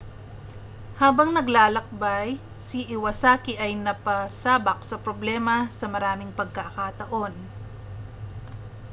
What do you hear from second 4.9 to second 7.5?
problema sa maraming pagkakataon